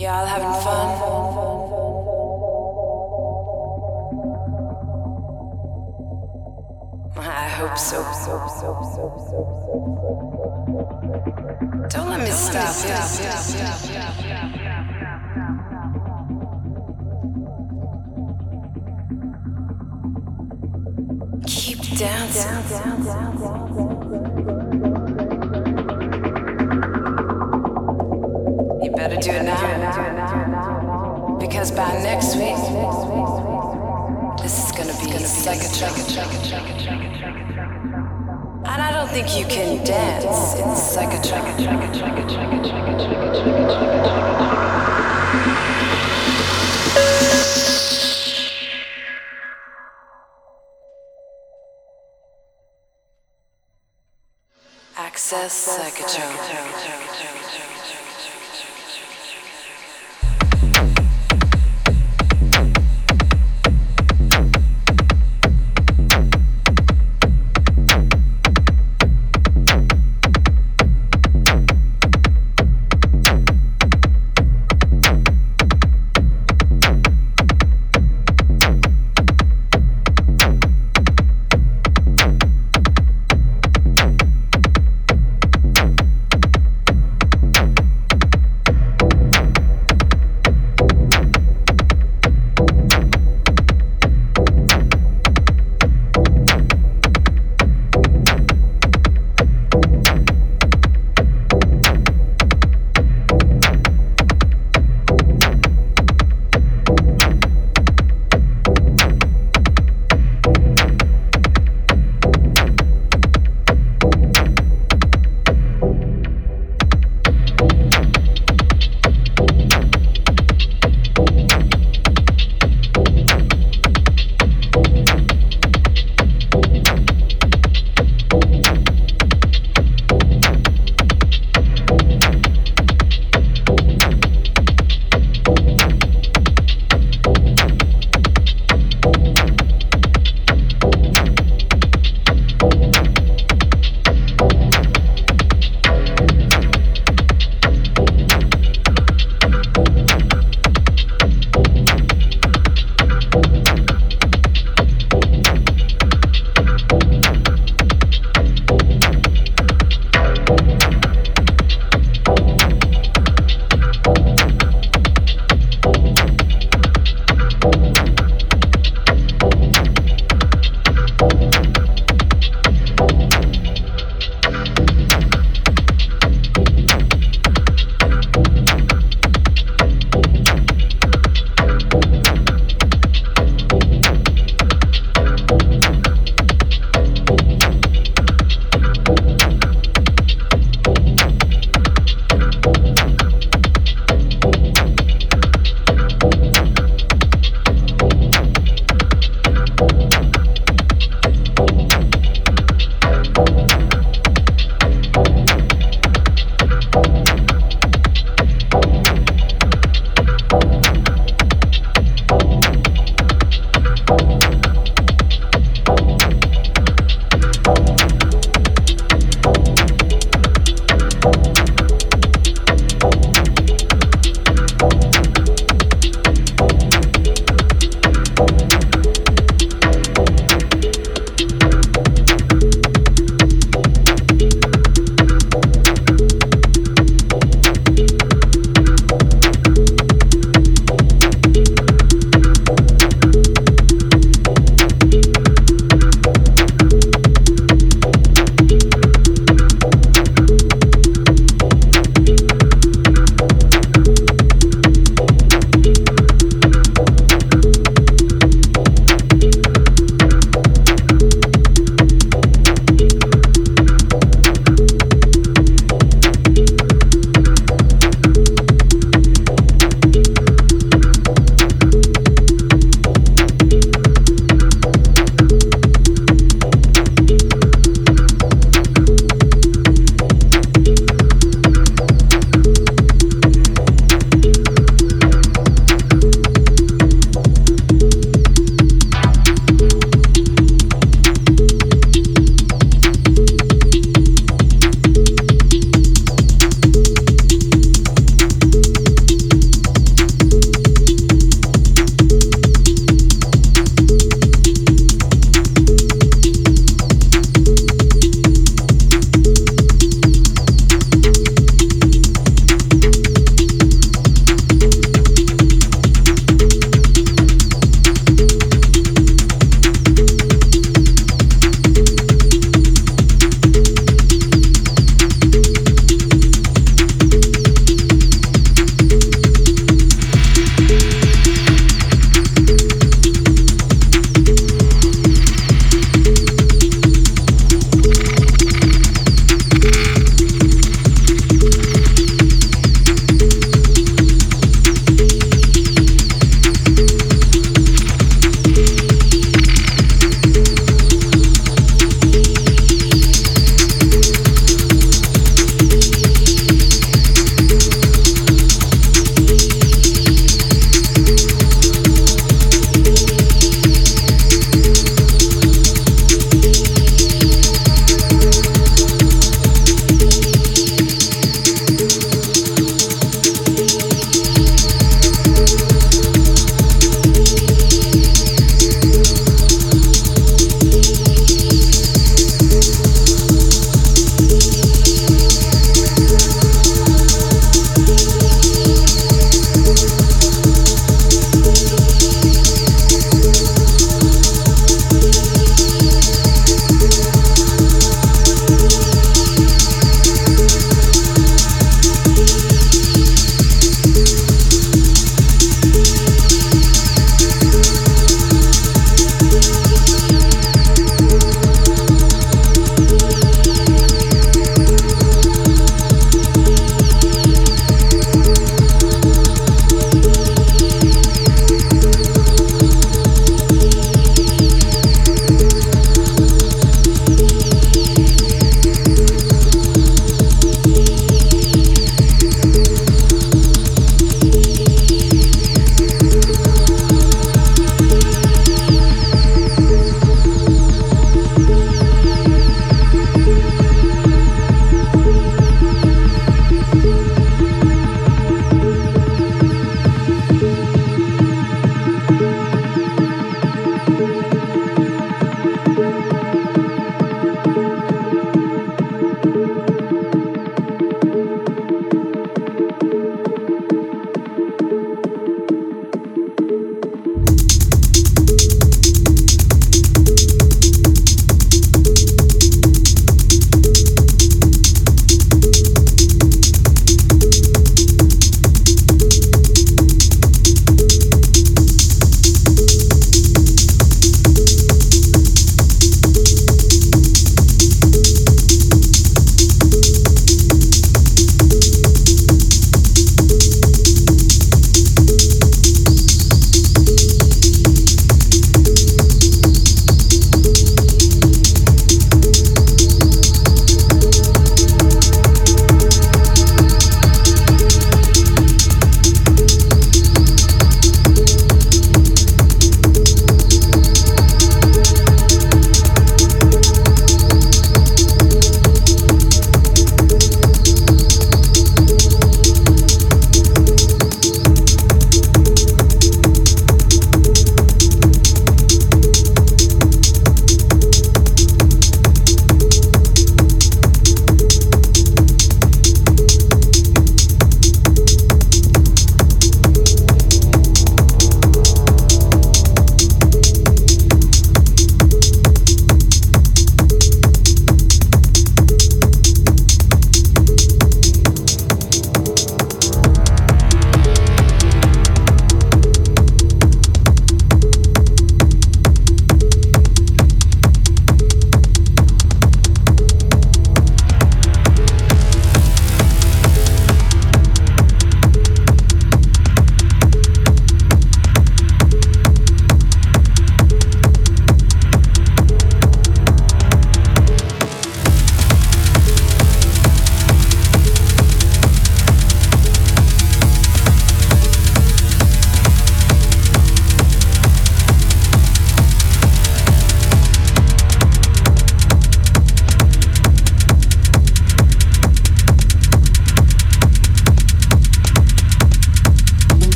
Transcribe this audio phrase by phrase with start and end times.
[0.00, 0.88] Y'all having fun?
[7.18, 8.00] I hope so.
[11.90, 12.74] Don't let me stop.
[21.46, 22.80] Keep dancing.
[29.20, 31.36] Do it now.
[31.38, 32.56] Because by next week,
[34.40, 36.16] this is gonna be psychotronic.
[38.64, 41.58] And I don't think you can dance in psychotronic.
[54.96, 57.09] Access psychotronic.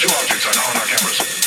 [0.00, 1.39] Two objects are now on our cameras.